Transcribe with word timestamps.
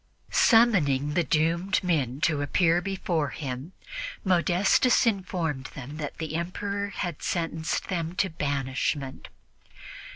Summoning 0.31 1.13
the 1.13 1.23
doomed 1.23 1.83
men 1.83 2.21
to 2.21 2.41
appear 2.41 2.81
before 2.81 3.29
him, 3.29 3.73
Modestus 4.23 5.05
informed 5.05 5.65
them 5.75 5.97
that 5.97 6.17
the 6.17 6.33
Emperor 6.33 6.87
had 6.89 7.21
sentenced 7.21 7.87
them 7.87 8.13
to 8.15 8.27
banishment. 8.27 9.27